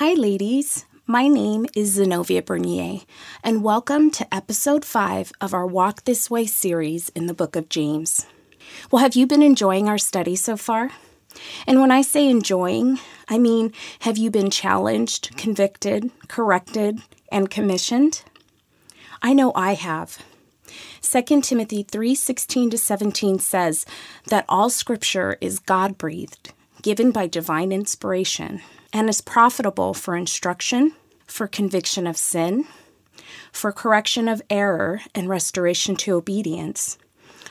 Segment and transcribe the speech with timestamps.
[0.00, 0.86] Hi, ladies.
[1.06, 3.00] My name is Zenovia Bernier,
[3.44, 7.68] and welcome to episode 5 of our Walk This Way series in the book of
[7.68, 8.24] James.
[8.90, 10.92] Well, have you been enjoying our study so far?
[11.66, 18.22] And when I say enjoying, I mean, have you been challenged, convicted, corrected, and commissioned?
[19.20, 20.16] I know I have.
[21.02, 23.84] 2 Timothy 3:16 to 17 says
[24.28, 28.62] that all scripture is God-breathed, given by divine inspiration,
[28.92, 30.92] and is profitable for instruction,
[31.26, 32.64] for conviction of sin,
[33.52, 36.98] for correction of error and restoration to obedience,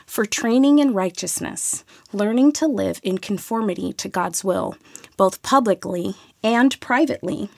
[0.06, 4.76] for training in righteousness, learning to live in conformity to God's will,
[5.16, 7.48] both publicly and privately,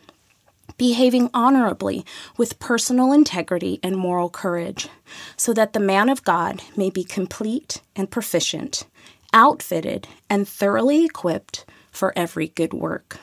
[0.77, 2.05] behaving honorably
[2.37, 4.89] with personal integrity and moral courage,
[5.37, 8.87] so that the man of God may be complete and proficient,
[9.33, 13.19] outfitted and thoroughly equipped for every good work.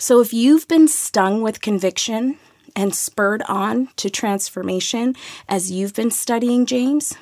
[0.00, 2.38] So if you've been stung with conviction
[2.76, 5.16] and spurred on to transformation
[5.48, 7.16] as you've been studying James,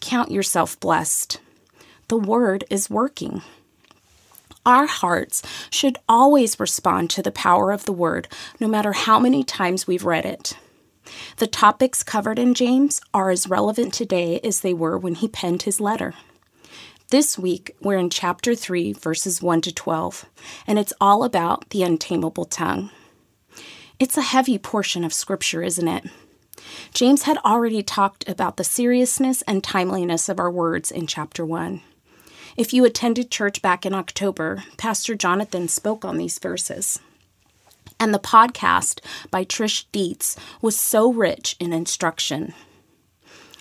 [0.00, 1.40] count yourself blessed.
[2.06, 3.42] The word is working.
[4.64, 8.28] Our hearts should always respond to the power of the word,
[8.60, 10.56] no matter how many times we've read it.
[11.38, 15.62] The topics covered in James are as relevant today as they were when he penned
[15.62, 16.14] his letter.
[17.10, 20.26] This week, we're in chapter 3, verses 1 to 12,
[20.66, 22.90] and it's all about the untamable tongue.
[23.98, 26.04] It's a heavy portion of Scripture, isn't it?
[26.92, 31.80] James had already talked about the seriousness and timeliness of our words in chapter 1.
[32.58, 37.00] If you attended church back in October, Pastor Jonathan spoke on these verses.
[37.98, 42.52] And the podcast by Trish Dietz was so rich in instruction.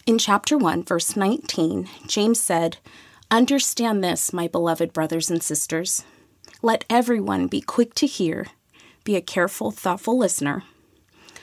[0.05, 2.75] In chapter 1, verse 19, James said,
[3.29, 6.05] Understand this, my beloved brothers and sisters.
[6.61, 8.47] Let everyone be quick to hear,
[9.03, 10.63] be a careful, thoughtful listener,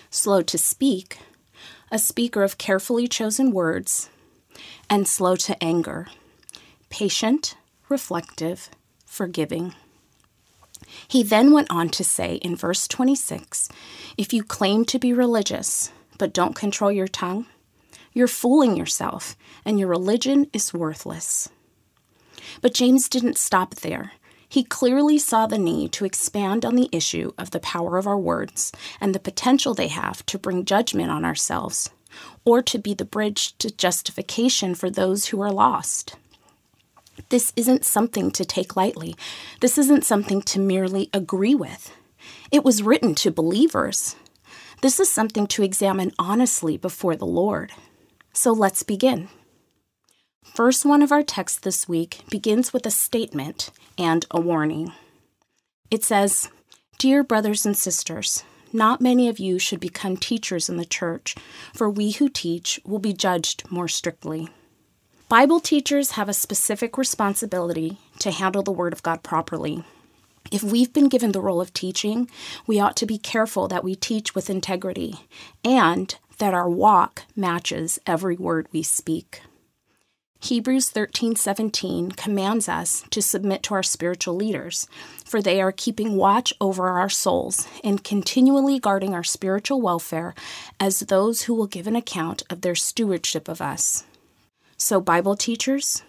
[0.09, 1.19] slow to speak,
[1.91, 4.09] a speaker of carefully chosen words,
[4.89, 6.09] and slow to anger,
[6.89, 7.55] patient,
[7.91, 8.71] reflective,
[9.05, 9.75] forgiving.
[11.07, 13.69] He then went on to say in verse 26
[14.17, 17.45] if you claim to be religious but don't control your tongue,
[18.15, 21.51] you're fooling yourself and your religion is worthless.
[22.61, 24.13] But James didn't stop there.
[24.49, 28.19] He clearly saw the need to expand on the issue of the power of our
[28.19, 31.91] words and the potential they have to bring judgment on ourselves
[32.45, 36.17] or to be the bridge to justification for those who are lost.
[37.29, 39.17] This isn't something to take lightly.
[39.61, 41.93] This isn't something to merely agree with.
[42.51, 44.17] It was written to believers.
[44.83, 47.73] This is something to examine honestly before the Lord.
[48.33, 49.29] So let's begin.
[50.55, 54.93] First one of our texts this week begins with a statement and a warning.
[55.91, 56.49] It says,
[56.97, 61.35] Dear brothers and sisters, not many of you should become teachers in the church,
[61.73, 64.49] for we who teach will be judged more strictly.
[65.29, 69.83] Bible teachers have a specific responsibility to handle the Word of God properly.
[70.53, 72.31] If we've been given the role of teaching,
[72.65, 75.17] we ought to be careful that we teach with integrity
[75.65, 79.41] and that our walk matches every word we speak.
[80.41, 84.87] Hebrews 13:17 commands us to submit to our spiritual leaders,
[85.25, 90.35] for they are keeping watch over our souls and continually guarding our spiritual welfare
[90.79, 94.05] as those who will give an account of their stewardship of us.
[94.77, 96.03] So Bible teachers,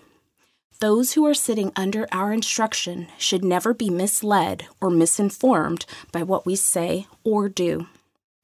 [0.82, 6.46] those who are sitting under our instruction should never be misled or misinformed by what
[6.46, 7.88] we say or do.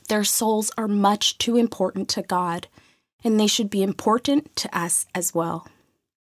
[0.08, 2.68] Their souls are much too important to God,
[3.24, 5.68] and they should be important to us as well.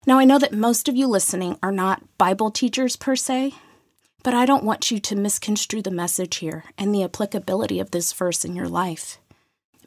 [0.07, 3.53] Now, I know that most of you listening are not Bible teachers per se,
[4.23, 8.13] but I don't want you to misconstrue the message here and the applicability of this
[8.13, 9.19] verse in your life.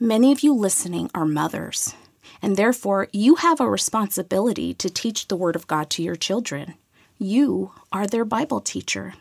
[0.00, 1.94] Many of you listening are mothers,
[2.42, 6.74] and therefore you have a responsibility to teach the Word of God to your children.
[7.18, 9.14] You are their Bible teacher.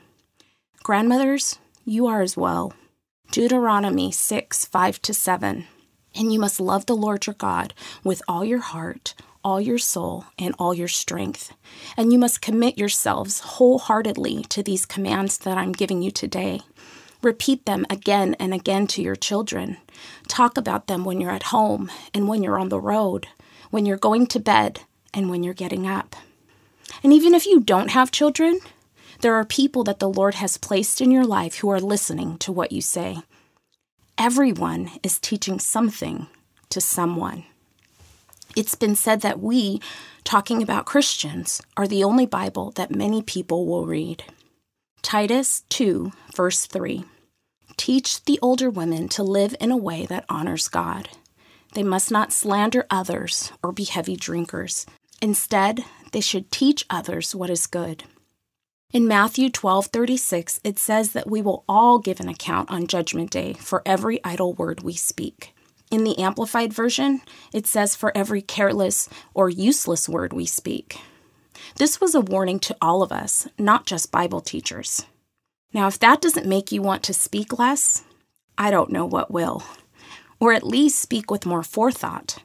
[0.82, 2.74] Grandmothers, you are as well.
[3.32, 5.66] Deuteronomy 6 5 to 7.
[6.16, 7.74] And you must love the Lord your God
[8.04, 9.14] with all your heart,
[9.44, 11.54] all your soul and all your strength.
[11.98, 16.62] And you must commit yourselves wholeheartedly to these commands that I'm giving you today.
[17.22, 19.78] Repeat them again and again to your children.
[20.28, 23.28] Talk about them when you're at home and when you're on the road,
[23.70, 24.82] when you're going to bed
[25.14, 26.16] and when you're getting up.
[27.02, 28.60] And even if you don't have children,
[29.22, 32.52] there are people that the Lord has placed in your life who are listening to
[32.52, 33.20] what you say.
[34.18, 36.28] Everyone is teaching something
[36.70, 37.46] to someone.
[38.56, 39.82] It's been said that we,
[40.24, 44.24] talking about Christians, are the only Bible that many people will read.
[45.02, 47.04] Titus 2, verse 3.
[47.78, 51.10] teach the older women to live in a way that honors God.
[51.74, 54.86] They must not slander others or be heavy drinkers.
[55.22, 58.04] Instead, they should teach others what is good.
[58.94, 63.54] In Matthew 12:36, it says that we will all give an account on judgment day
[63.54, 65.56] for every idle word we speak.
[65.90, 71.00] In the amplified version, it says for every careless or useless word we speak.
[71.78, 75.08] This was a warning to all of us, not just Bible teachers.
[75.74, 78.04] Now, if that doesn't make you want to speak less,
[78.60, 79.64] I don't know what will.
[80.40, 82.44] Or at least speak with more forethought.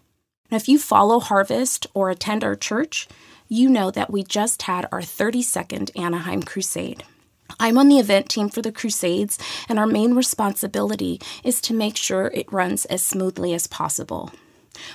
[0.51, 3.07] Now, if you follow Harvest or attend our church,
[3.49, 7.03] you know that we just had our 32nd Anaheim Crusade.
[7.59, 11.97] I'm on the event team for the Crusades, and our main responsibility is to make
[11.97, 14.33] sure it runs as smoothly as possible.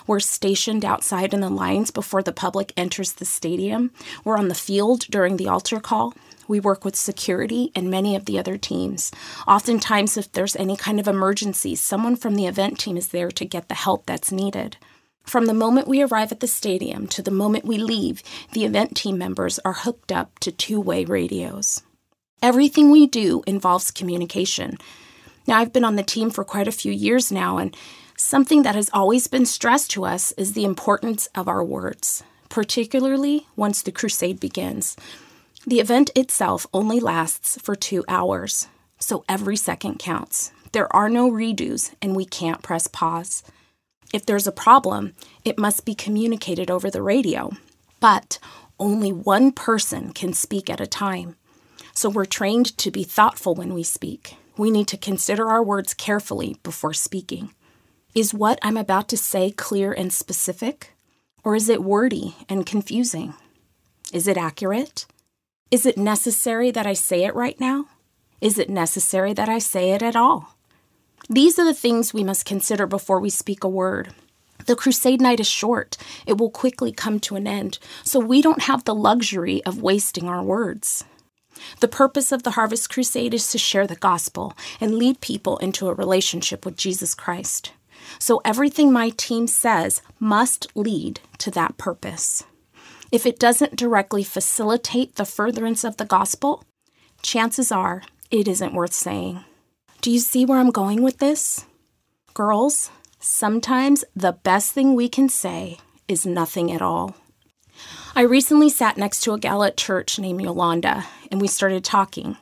[0.06, 3.92] We're stationed outside in the lines before the public enters the stadium.
[4.24, 6.14] We're on the field during the altar call.
[6.48, 9.12] We work with security and many of the other teams.
[9.48, 13.46] Oftentimes, if there's any kind of emergency, someone from the event team is there to
[13.46, 14.78] get the help that's needed.
[15.24, 18.22] From the moment we arrive at the stadium to the moment we leave,
[18.52, 21.82] the event team members are hooked up to two way radios.
[22.42, 24.78] Everything we do involves communication.
[25.48, 27.76] Now, I've been on the team for quite a few years now, and
[28.18, 33.48] something that has always been stressed to us is the importance of our words, particularly
[33.56, 34.96] once the crusade begins.
[35.66, 38.68] The event itself only lasts for two hours,
[39.00, 40.52] so every second counts.
[40.74, 43.44] There are no redos, and we can't press pause.
[44.14, 47.52] If there's a problem, it must be communicated over the radio.
[48.00, 48.38] But
[48.80, 51.36] only one person can speak at a time.
[51.96, 54.36] So we're trained to be thoughtful when we speak.
[54.56, 57.54] We need to consider our words carefully before speaking.
[58.14, 60.94] Is what I'm about to say clear and specific?
[61.44, 63.34] Or is it wordy and confusing?
[64.14, 65.08] Is it accurate?
[65.72, 67.88] Is it necessary that I say it right now?
[68.42, 70.53] Is it necessary that I say it at all?
[71.30, 74.14] These are the things we must consider before we speak a word.
[74.66, 75.98] The crusade night is short.
[76.26, 80.28] It will quickly come to an end, so we don't have the luxury of wasting
[80.28, 81.04] our words.
[81.80, 85.88] The purpose of the Harvest Crusade is to share the gospel and lead people into
[85.88, 87.72] a relationship with Jesus Christ.
[88.20, 92.44] So everything my team says must lead to that purpose.
[93.12, 96.64] If it doesn't directly facilitate the furtherance of the gospel,
[97.22, 99.44] chances are it isn't worth saying.
[100.04, 101.66] Do you see where I'm going with this?
[102.34, 102.92] Girls,
[103.22, 105.78] sometimes the best thing we can say
[106.10, 107.16] is nothing at all.
[108.14, 112.36] I recently sat next to a gal at church named Yolanda, and we started talking.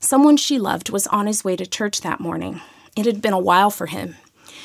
[0.00, 2.60] Someone she loved was on his way to church that morning.
[2.94, 4.16] It had been a while for him.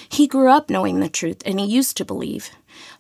[0.10, 2.50] He grew up knowing the truth, and he used to believe.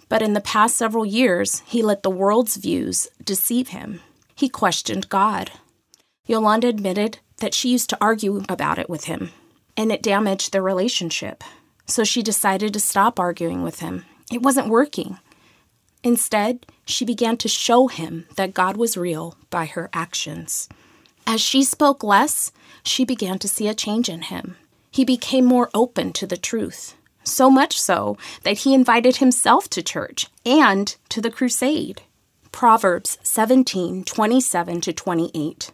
[0.08, 4.00] But in the past several years, he let the world's views deceive him.
[4.36, 5.52] He questioned God.
[6.26, 9.32] Yolanda admitted that she used to argue about it with him,
[9.76, 11.44] and it damaged their relationship.
[11.86, 14.06] So she decided to stop arguing with him.
[14.32, 15.20] It wasn't working.
[16.04, 20.70] Instead, she began to show him that God was real by her actions.
[21.26, 22.52] As she spoke less,
[22.84, 24.56] she began to see a change in him.
[24.92, 29.84] He became more open to the truth, so much so that he invited himself to
[29.84, 32.02] church and to the crusade.
[32.52, 35.72] Proverbs 17 27 to 28.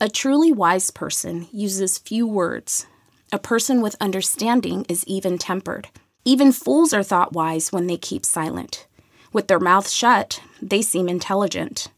[0.00, 2.86] A truly wise person uses few words.
[3.32, 5.88] A person with understanding is even tempered.
[6.24, 8.86] Even fools are thought wise when they keep silent.
[9.32, 11.88] With their mouths shut, they seem intelligent.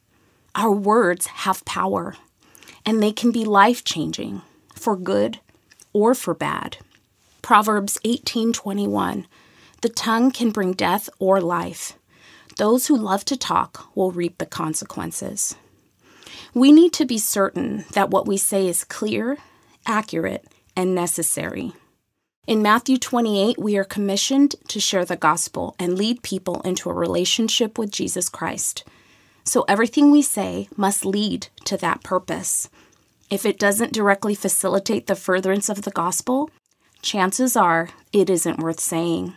[0.55, 2.17] Our words have power,
[2.87, 4.41] and they can be life changing,
[4.75, 5.41] for good
[5.93, 6.79] or for bad.
[7.43, 9.27] Proverbs 18:21
[9.83, 11.99] The tongue can bring death or life.
[12.57, 15.55] Those who love to talk will reap the consequences.
[16.55, 19.39] We need to be certain that what we say is clear,
[19.87, 21.73] accurate, and necessary.
[22.47, 26.95] In Matthew 28, we are commissioned to share the gospel and lead people into a
[26.95, 28.83] relationship with Jesus Christ.
[29.45, 32.69] So everything we say must lead to that purpose.
[33.31, 36.51] If it doesn't directly facilitate the furtherance of the gospel,
[37.03, 39.35] chances are it isn't worth saying.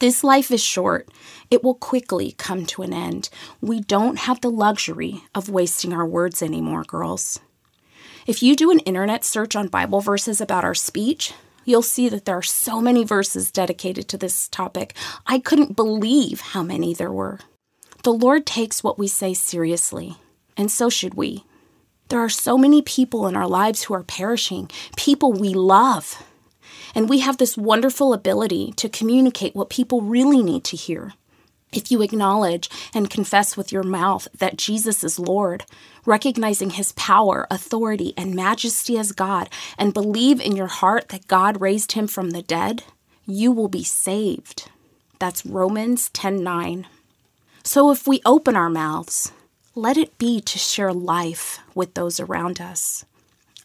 [0.00, 1.10] This life is short.
[1.50, 3.28] It will quickly come to an end.
[3.60, 7.38] We don't have the luxury of wasting our words anymore, girls.
[8.26, 11.34] If you do an internet search on Bible verses about our speech,
[11.66, 14.94] you'll see that there are so many verses dedicated to this topic.
[15.26, 17.40] I couldn't believe how many there were.
[18.02, 20.16] The Lord takes what we say seriously,
[20.56, 21.44] and so should we.
[22.08, 26.22] There are so many people in our lives who are perishing, people we love.
[26.94, 31.14] And we have this wonderful ability to communicate what people really need to hear.
[31.72, 35.64] If you acknowledge and confess with your mouth that Jesus is Lord,
[36.04, 41.60] recognizing his power, authority, and majesty as God, and believe in your heart that God
[41.60, 42.82] raised him from the dead,
[43.24, 44.68] you will be saved.
[45.20, 46.86] That's Romans 10:9.
[47.62, 49.30] So if we open our mouths,
[49.76, 53.04] let it be to share life with those around us.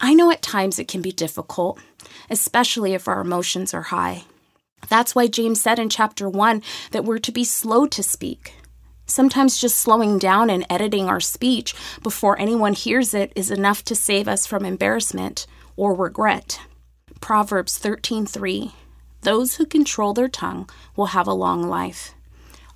[0.00, 1.78] I know at times it can be difficult,
[2.28, 4.24] especially if our emotions are high.
[4.88, 8.52] That's why James said in chapter 1 that we're to be slow to speak.
[9.06, 13.94] Sometimes just slowing down and editing our speech before anyone hears it is enough to
[13.94, 16.60] save us from embarrassment or regret.
[17.20, 18.72] Proverbs 13:3
[19.22, 22.14] Those who control their tongue will have a long life.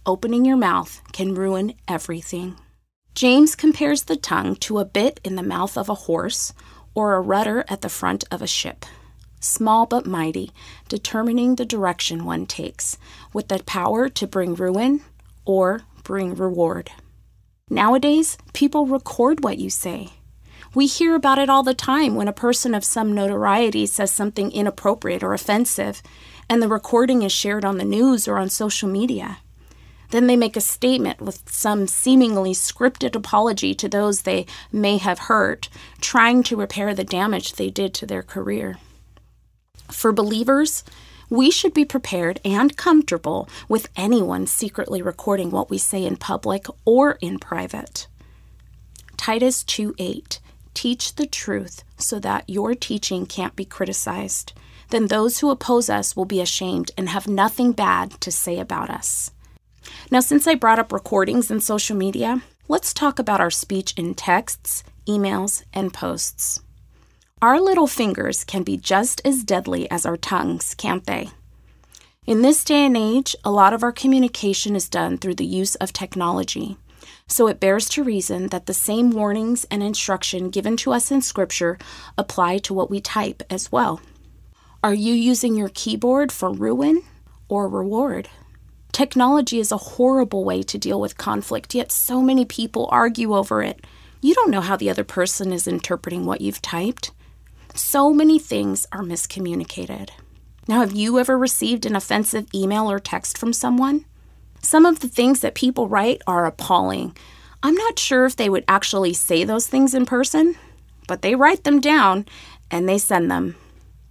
[0.07, 2.57] Opening your mouth can ruin everything.
[3.15, 6.53] James compares the tongue to a bit in the mouth of a horse
[6.95, 8.85] or a rudder at the front of a ship
[9.41, 10.53] small but mighty,
[10.89, 12.99] determining the direction one takes,
[13.33, 15.01] with the power to bring ruin
[15.45, 16.91] or bring reward.
[17.69, 20.11] Nowadays, people record what you say.
[20.75, 24.53] We hear about it all the time when a person of some notoriety says something
[24.53, 26.03] inappropriate or offensive,
[26.49, 29.39] and the recording is shared on the news or on social media.
[30.11, 35.21] Then they make a statement with some seemingly scripted apology to those they may have
[35.21, 35.69] hurt,
[36.01, 38.79] trying to repair the damage they did to their career.
[39.91, 40.85] For believers,
[41.29, 46.67] we should be prepared and comfortable with anyone secretly recording what we say in public
[46.85, 48.09] or in private.
[49.17, 50.41] Titus 2 8
[50.75, 54.53] Teach the truth so that your teaching can't be criticized.
[54.89, 58.91] Then those who oppose us will be ashamed and have nothing bad to say about
[58.91, 59.31] us.
[60.11, 64.15] Now, since I brought up recordings and social media, let's talk about our speech in
[64.15, 66.61] texts, emails, and posts.
[67.43, 71.31] Our little fingers can be just as deadly as our tongues, can't they?
[72.27, 75.75] In this day and age, a lot of our communication is done through the use
[75.77, 76.77] of technology.
[77.27, 81.23] So it bears to reason that the same warnings and instruction given to us in
[81.23, 81.79] Scripture
[82.19, 84.01] apply to what we type as well.
[84.83, 87.03] Are you using your keyboard for ruin
[87.49, 88.29] or reward?
[88.93, 93.63] Technology is a horrible way to deal with conflict, yet so many people argue over
[93.63, 93.85] it.
[94.21, 97.13] You don't know how the other person is interpreting what you've typed.
[97.75, 100.11] So many things are miscommunicated.
[100.69, 104.05] Now, have you ever received an offensive email or text from someone?
[104.63, 107.17] Some of the things that people write are appalling.
[107.63, 110.57] I'm not sure if they would actually say those things in person,
[111.09, 112.27] but they write them down
[112.71, 113.57] and they send them.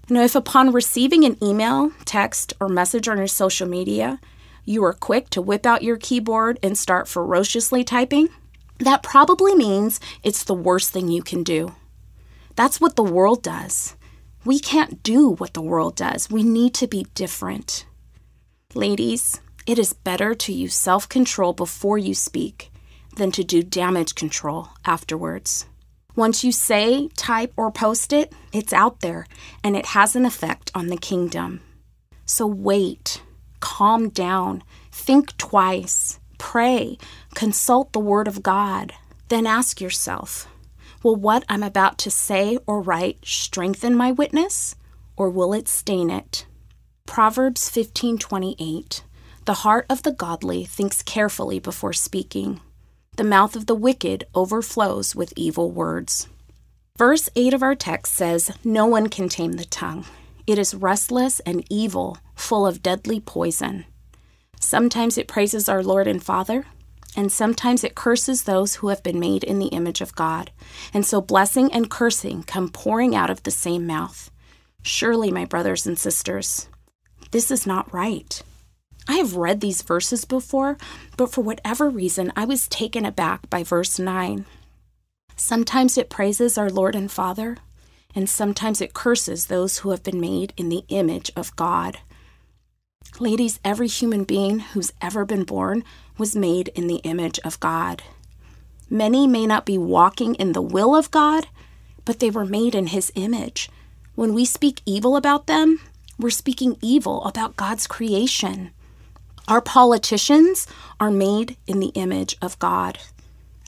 [0.08, 4.20] You know, if upon receiving an email, text, or message on your social media,
[4.70, 8.30] you are quick to whip out your keyboard and start ferociously typing,
[8.78, 11.74] that probably means it's the worst thing you can do.
[12.56, 13.96] That's what the world does.
[14.46, 16.30] We can't do what the world does.
[16.30, 17.86] We need to be different.
[18.76, 22.72] Ladies, it is better to use self control before you speak
[23.16, 25.66] than to do damage control afterwards.
[26.16, 29.26] Once you say, type, or post it, it's out there
[29.64, 31.62] and it has an effect on the kingdom.
[32.26, 33.22] So wait,
[33.60, 36.98] calm down, think twice, pray,
[37.36, 38.94] consult the Word of God.
[39.30, 40.48] Then ask yourself
[41.04, 44.76] Will what I'm about to say or write strengthen my witness,
[45.16, 46.46] or will it stain it?
[47.06, 49.02] Proverbs 15:28
[49.46, 52.60] The heart of the godly thinks carefully before speaking.
[53.16, 56.28] The mouth of the wicked overflows with evil words.
[56.98, 60.06] Verse 8 of our text says, No one can tame the tongue.
[60.50, 63.86] It is restless and evil, full of deadly poison.
[64.60, 66.66] Sometimes it praises our Lord and Father,
[67.16, 70.50] and sometimes it curses those who have been made in the image of God.
[70.92, 74.32] And so blessing and cursing come pouring out of the same mouth.
[74.82, 76.68] Surely, my brothers and sisters,
[77.30, 78.42] this is not right.
[79.08, 80.80] I have read these verses before,
[81.16, 84.48] but for whatever reason, I was taken aback by verse 9.
[85.36, 87.58] Sometimes it praises our Lord and Father,
[88.16, 92.00] and sometimes it curses those who have been made in the image of God.
[93.20, 95.84] Ladies, every human being who's ever been born
[96.18, 98.04] was made in the image of God.
[98.90, 101.48] Many may not be walking in the will of God,
[102.06, 103.70] but they were made in His image.
[104.16, 105.80] When we speak evil about them,
[106.18, 108.72] we're speaking evil about God's creation.
[109.48, 110.68] Our politicians
[111.00, 113.00] are made in the image of God.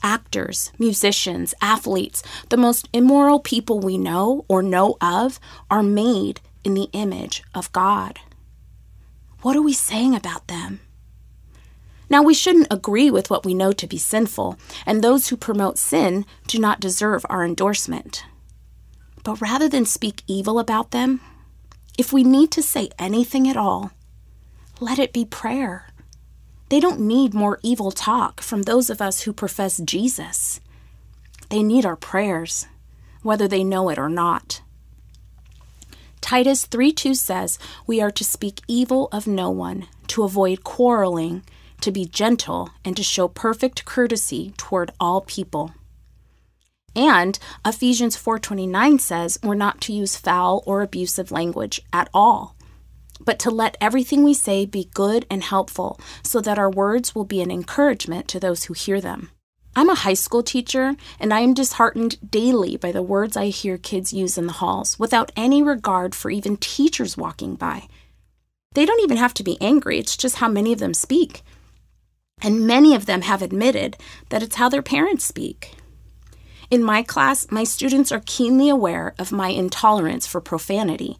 [0.02, 5.38] Actors, musicians, athletes, the most immoral people we know or know of
[5.70, 8.18] are made in the image of God.
[9.42, 10.80] What are we saying about them?
[12.10, 15.78] Now, we shouldn't agree with what we know to be sinful, and those who promote
[15.78, 18.24] sin do not deserve our endorsement.
[19.24, 21.20] But rather than speak evil about them,
[21.96, 23.92] if we need to say anything at all,
[24.80, 25.91] let it be prayer.
[26.72, 30.58] They don't need more evil talk from those of us who profess Jesus.
[31.50, 32.66] They need our prayers,
[33.20, 34.62] whether they know it or not.
[36.22, 41.42] Titus 3 2 says, We are to speak evil of no one, to avoid quarreling,
[41.82, 45.74] to be gentle, and to show perfect courtesy toward all people.
[46.96, 52.56] And Ephesians 4:29 says we're not to use foul or abusive language at all,
[53.24, 57.24] but to let everything we say be good and helpful so that our words will
[57.24, 59.30] be an encouragement to those who hear them.
[59.74, 63.78] I'm a high school teacher, and I am disheartened daily by the words I hear
[63.78, 67.88] kids use in the halls without any regard for even teachers walking by.
[68.74, 71.42] They don't even have to be angry, it's just how many of them speak.
[72.42, 73.96] And many of them have admitted
[74.28, 75.74] that it's how their parents speak.
[76.70, 81.18] In my class, my students are keenly aware of my intolerance for profanity.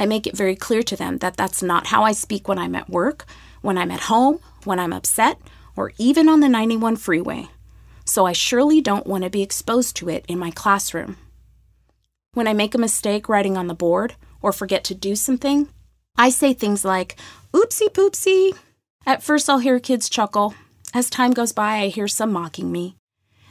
[0.00, 2.74] I make it very clear to them that that's not how I speak when I'm
[2.74, 3.26] at work,
[3.62, 5.38] when I'm at home, when I'm upset,
[5.76, 7.48] or even on the 91 freeway
[8.10, 11.16] so I surely don't want to be exposed to it in my classroom.
[12.34, 15.68] When I make a mistake writing on the board or forget to do something,
[16.16, 17.16] I say things like,
[17.52, 18.56] oopsie poopsie.
[19.06, 20.54] At first, I'll hear kids chuckle.
[20.92, 22.96] As time goes by, I hear some mocking me.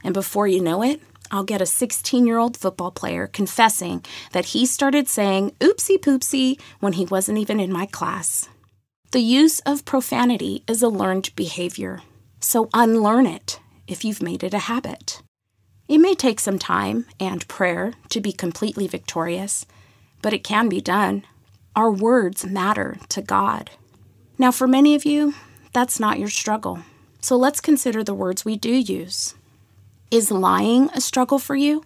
[0.03, 4.47] And before you know it, I'll get a 16 year old football player confessing that
[4.47, 8.49] he started saying oopsie poopsie when he wasn't even in my class.
[9.11, 12.01] The use of profanity is a learned behavior,
[12.39, 15.21] so unlearn it if you've made it a habit.
[15.87, 19.65] It may take some time and prayer to be completely victorious,
[20.21, 21.25] but it can be done.
[21.75, 23.71] Our words matter to God.
[24.37, 25.33] Now, for many of you,
[25.73, 26.79] that's not your struggle.
[27.21, 29.33] So let's consider the words we do use.
[30.11, 31.83] Is lying a struggle for you?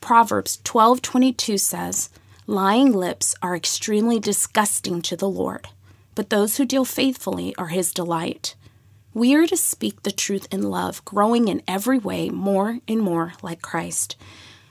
[0.00, 2.10] Proverbs 12:22 says,
[2.48, 5.68] "Lying lips are extremely disgusting to the Lord,
[6.16, 8.56] but those who deal faithfully are his delight."
[9.14, 13.34] We are to speak the truth in love, growing in every way more and more
[13.40, 14.16] like Christ.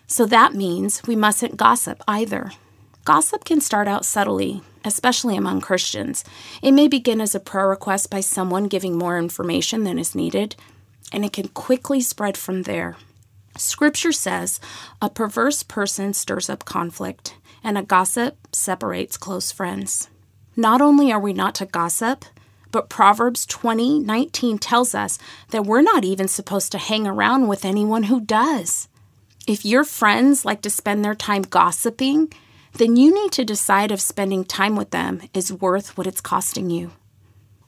[0.05, 2.51] So that means we mustn't gossip either.
[3.05, 6.25] Gossip can start out subtly, especially among Christians.
[6.61, 10.57] It may begin as a prayer request by someone giving more information than is needed,
[11.11, 12.97] and it can quickly spread from there.
[13.57, 14.59] Scripture says
[15.01, 20.09] a perverse person stirs up conflict, and a gossip separates close friends.
[20.55, 22.25] Not only are we not to gossip,
[22.71, 25.17] but Proverbs 20 19 tells us
[25.51, 28.87] that we're not even supposed to hang around with anyone who does.
[29.47, 32.31] If your friends like to spend their time gossiping,
[32.73, 36.69] then you need to decide if spending time with them is worth what it's costing
[36.69, 36.91] you.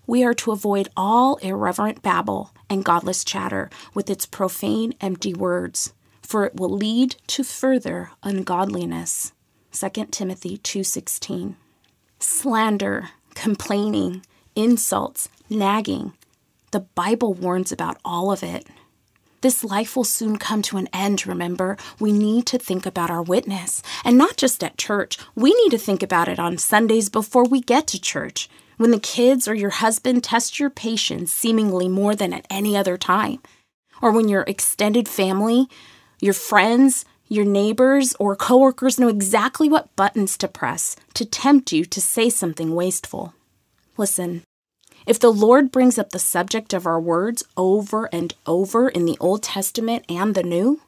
[0.09, 5.93] We are to avoid all irreverent babble and godless chatter with its profane, empty words,
[6.23, 9.33] for it will lead to further ungodliness.
[9.71, 11.57] 2 Timothy 2:16.
[12.19, 16.13] Slander, complaining, insults, nagging.
[16.71, 18.65] The Bible warns about all of it.
[19.41, 21.77] This life will soon come to an end, remember?
[21.99, 23.83] We need to think about our witness.
[24.03, 27.61] And not just at church, we need to think about it on Sundays before we
[27.61, 32.31] get to church, when the kids or your husband test your patience seemingly more than
[32.31, 33.39] at any other time,
[34.01, 35.67] or when your extended family,
[36.21, 41.83] your friends, your neighbors, or coworkers know exactly what buttons to press to tempt you
[41.83, 43.33] to say something wasteful.
[43.97, 44.43] Listen,
[45.05, 49.17] if the Lord brings up the subject of our words over and over in the
[49.19, 50.79] Old Testament and the New,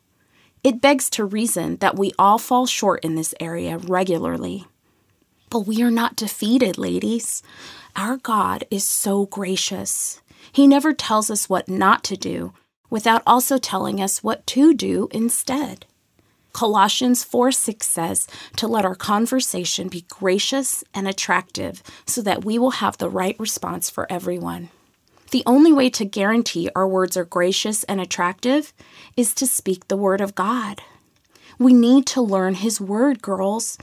[0.64, 4.66] it begs to reason that we all fall short in this area regularly.
[5.50, 7.44] But we are not defeated, ladies.
[7.96, 10.22] Our God is so gracious.
[10.52, 12.54] He never tells us what not to do
[12.90, 15.86] without also telling us what to do instead.
[16.54, 18.28] Colossians 4 6 says
[18.58, 23.40] to let our conversation be gracious and attractive so that we will have the right
[23.40, 24.70] response for everyone.
[25.32, 28.74] The only way to guarantee our words are gracious and attractive
[29.16, 30.82] is to speak the Word of God.
[31.58, 33.78] We need to learn His Word, girls.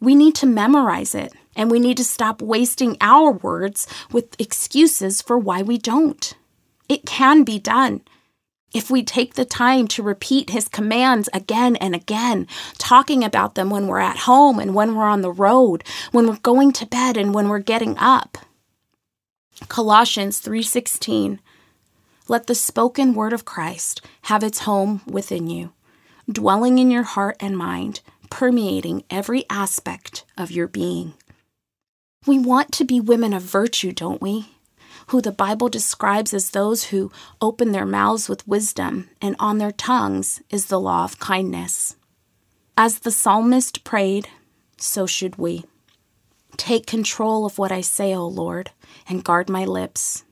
[0.00, 5.20] We need to memorize it, and we need to stop wasting our words with excuses
[5.20, 6.34] for why we don't.
[6.88, 8.02] It can be done.
[8.74, 13.70] If we take the time to repeat his commands again and again, talking about them
[13.70, 17.16] when we're at home and when we're on the road, when we're going to bed
[17.16, 18.38] and when we're getting up.
[19.68, 21.40] Colossians 3:16
[22.28, 25.72] Let the spoken word of Christ have its home within you,
[26.30, 31.14] dwelling in your heart and mind, permeating every aspect of your being.
[32.26, 34.46] We want to be women of virtue, don't we?
[35.08, 37.10] who the Bible describes as those who
[37.40, 41.96] open their mouths with wisdom, and on their tongues is the law of kindness.
[42.76, 44.28] As the psalmist prayed,
[44.76, 45.64] so should we.
[46.56, 48.70] Take control of what I say, O Lord,
[49.08, 50.24] and guard my lips.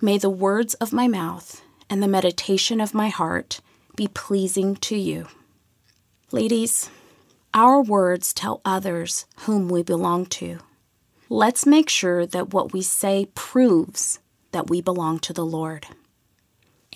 [0.00, 3.60] May the words of my mouth and the meditation of my heart
[3.96, 5.26] be pleasing to you.
[6.32, 6.90] Ladies,
[7.54, 10.58] our words tell others whom we belong to.
[11.28, 14.18] Let's make sure that what we say proves
[14.50, 15.86] that we belong to the Lord.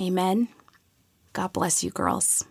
[0.01, 0.49] Amen.
[1.33, 2.45] God bless you, girls.